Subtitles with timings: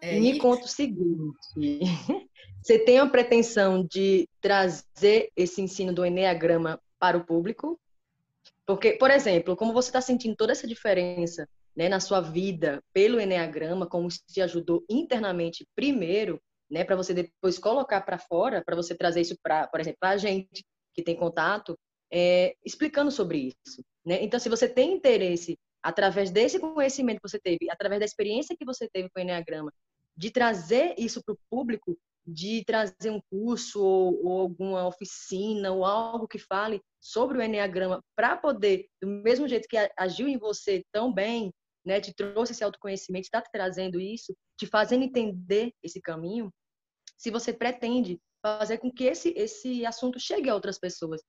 [0.00, 0.38] É, Me e...
[0.38, 1.36] conta o seguinte:
[2.62, 7.78] você tem a pretensão de trazer esse ensino do Enneagrama para o público?
[8.66, 13.20] Porque, por exemplo, como você está sentindo toda essa diferença né, na sua vida pelo
[13.20, 16.40] Enneagrama, como te ajudou internamente primeiro,
[16.70, 20.16] né, para você depois colocar para fora, para você trazer isso para, por exemplo, a
[20.16, 21.78] gente que tem contato,
[22.12, 23.82] é, explicando sobre isso.
[24.04, 24.22] Né?
[24.22, 28.64] Então, se você tem interesse, através desse conhecimento que você teve, através da experiência que
[28.64, 29.72] você teve com o Enneagrama,
[30.18, 31.96] de trazer isso para o público,
[32.26, 38.02] de trazer um curso ou, ou, alguma oficina ou algo que fale sobre o Enneagrama
[38.16, 41.54] para poder, do mesmo jeito que agiu em você tão bem,
[41.86, 46.52] né, te trouxe esse autoconhecimento, está te trazendo isso, te fazendo entender esse caminho,
[47.16, 51.22] se você pretende fazer com que esse, esse assunto chegue a outras pessoas,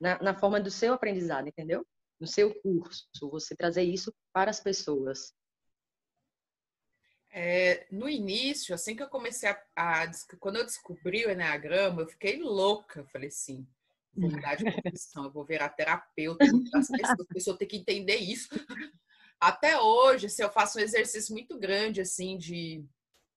[0.00, 1.84] na, na forma do seu aprendizado, entendeu?
[2.20, 5.34] No seu curso, você trazer isso para as pessoas.
[7.38, 12.06] É, no início, assim que eu comecei a, a, Quando eu descobri o Enneagrama, eu
[12.06, 13.00] fiquei louca.
[13.00, 13.66] Eu falei assim:
[14.14, 16.88] vou mudar de profissão, eu vou virar terapeuta, as
[17.28, 18.48] pessoas, tem que entender isso.
[19.38, 22.82] Até hoje, assim, eu faço um exercício muito grande, assim, de.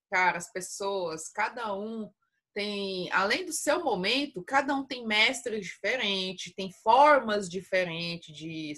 [0.10, 2.10] Cara, as pessoas, cada um
[2.54, 8.74] tem, além do seu momento, cada um tem mestres diferentes, tem formas diferentes de,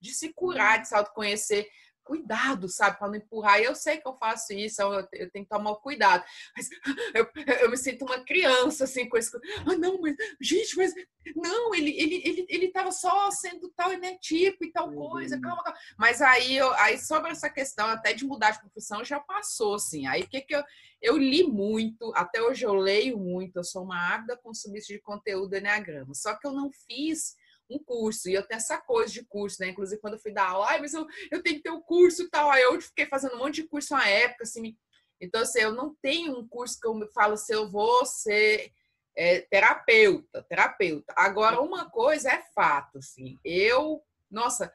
[0.00, 1.70] de se curar, de se autoconhecer
[2.04, 3.60] cuidado, sabe, para não empurrar.
[3.60, 6.24] E eu sei que eu faço isso, eu, eu tenho que tomar cuidado.
[6.56, 6.68] Mas
[7.14, 7.28] eu,
[7.62, 9.38] eu, me sinto uma criança, assim, com isso.
[9.66, 10.94] Ah, não, mas, gente, mas
[11.34, 15.62] não, ele ele ele, ele tava só sendo tal né, tipo e tal coisa, calma,
[15.62, 15.78] calma.
[15.98, 20.06] Mas aí, eu, aí sobre essa questão até de mudar de profissão já passou, assim.
[20.06, 20.62] Aí o que que eu
[21.04, 25.50] eu li muito, até hoje eu leio muito, eu sou uma ávida consumista de conteúdo
[25.50, 26.14] do Enneagrama.
[26.14, 27.36] Só que eu não fiz
[27.70, 28.28] um curso.
[28.28, 29.68] E eu tenho essa coisa de curso, né?
[29.68, 31.82] Inclusive, quando eu fui dar aula, ai, mas eu, eu tenho que ter o um
[31.82, 32.50] curso e tal.
[32.50, 34.76] Aí eu fiquei fazendo um monte de curso na época, assim.
[35.20, 38.72] Então, assim, eu não tenho um curso que eu me falo se eu vou ser
[39.16, 41.14] é, terapeuta, terapeuta.
[41.16, 43.38] Agora, uma coisa é fato, assim.
[43.44, 44.72] Eu, nossa,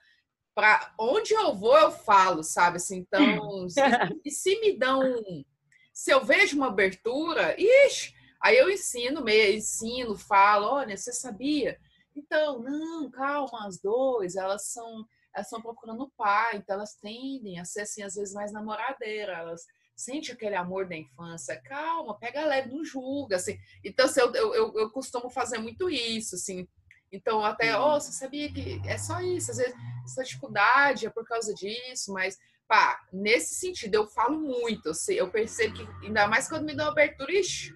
[0.55, 2.77] para onde eu vou, eu falo, sabe?
[2.77, 3.81] Assim, então, se,
[4.25, 5.03] e se me dão.
[5.93, 11.77] Se eu vejo uma abertura, ixi, aí eu ensino, meio, ensino, falo, olha, você sabia?
[12.19, 17.59] Então, não, calma, as duas, elas são elas estão procurando o pai, então elas tendem
[17.59, 19.63] a ser assim, às vezes mais namoradeira, elas
[19.95, 23.57] sentem aquele amor da infância, calma, pega leve, não julga, assim.
[23.85, 26.67] Então, assim, eu, eu, eu costumo fazer muito isso, assim.
[27.11, 31.09] Então, até, ó, oh, você sabia que é só isso, às vezes essa dificuldade é
[31.09, 32.37] por causa disso, mas,
[32.67, 36.87] pá, nesse sentido, eu falo muito, assim, eu percebo que, ainda mais quando me dá
[36.87, 37.73] abertura, ixi,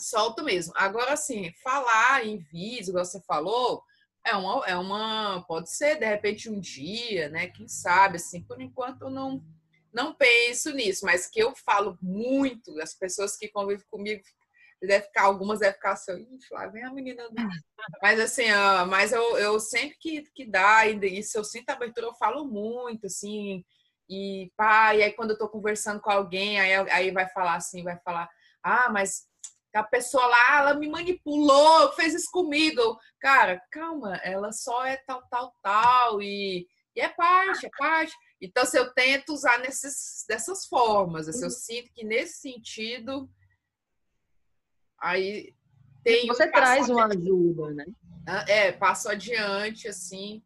[0.00, 0.72] solto mesmo.
[0.76, 3.82] Agora, assim, falar em vídeo, igual você falou,
[4.24, 5.44] é uma, é uma.
[5.46, 7.48] Pode ser, de repente, um dia, né?
[7.48, 9.42] Quem sabe, assim, por enquanto eu não,
[9.92, 14.22] não penso nisso, mas que eu falo muito, as pessoas que convivem comigo
[14.82, 17.22] deve ficar, algumas devem ficar assim, lá vem a menina.
[18.02, 22.06] Mas assim, uh, mas eu, eu sempre que, que dá, e se eu sinto abertura,
[22.06, 23.64] eu falo muito, assim,
[24.08, 27.82] e pá, e aí quando eu tô conversando com alguém, aí, aí vai falar assim,
[27.84, 28.28] vai falar,
[28.62, 29.26] ah, mas
[29.76, 32.98] a pessoa lá, ela me manipulou, fez isso comigo.
[33.20, 38.14] Cara, calma, ela só é tal, tal, tal, e, e é parte, é parte.
[38.40, 41.50] Então, se eu tento usar nesses, dessas formas, assim, eu uhum.
[41.50, 43.30] sinto que nesse sentido,
[45.00, 45.54] aí
[46.02, 46.26] tem.
[46.26, 47.86] Você traz uma ajuda, né?
[48.48, 50.42] É, passo adiante, assim,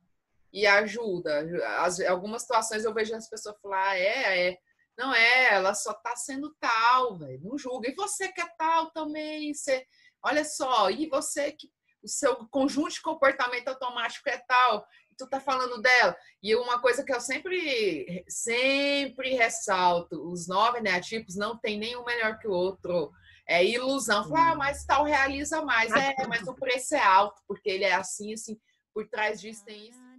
[0.53, 1.47] e ajuda.
[1.79, 4.59] As, algumas situações eu vejo as pessoas falar, ah, é, é
[5.01, 7.41] não é, ela só tá sendo tal, velho.
[7.43, 7.91] Não julga.
[7.91, 9.87] E você que é tal também, você,
[10.23, 11.71] olha só, e você que
[12.03, 16.15] o seu conjunto de comportamento automático é tal, e tu tá falando dela.
[16.43, 22.39] E uma coisa que eu sempre sempre ressalto, os nove neatipos não tem nenhum melhor
[22.39, 23.11] que o outro.
[23.49, 24.29] É ilusão.
[24.29, 25.91] Falar, ah, mas tal realiza mais.
[25.93, 28.57] É, mas o preço é alto, porque ele é assim, assim,
[28.95, 30.10] por trás disso tem isso.